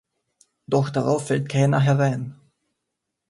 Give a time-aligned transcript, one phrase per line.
[0.65, 2.33] Doch darauf fällt keiner herein!